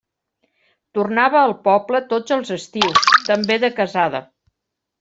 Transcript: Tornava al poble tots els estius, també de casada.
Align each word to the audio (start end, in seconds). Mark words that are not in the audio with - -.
Tornava 0.97 1.37
al 1.41 1.53
poble 1.67 2.01
tots 2.15 2.35
els 2.37 2.55
estius, 2.57 3.07
també 3.31 3.61
de 3.67 3.73
casada. 3.79 4.27